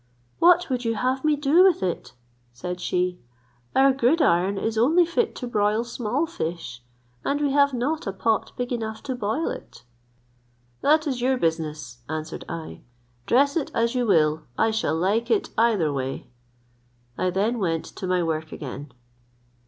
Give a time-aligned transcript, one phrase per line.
[0.39, 2.13] "What would you have me do with it?"
[2.53, 3.19] said she.
[3.75, 6.81] "Our gridiron is only fit to broil small fish;
[7.23, 9.83] and we have not a pot big enough to boil it."
[10.81, 12.81] "That is your business," answered I;
[13.27, 16.25] "dress it as you will, I shall like it either way."
[17.15, 18.91] I then went to my work again.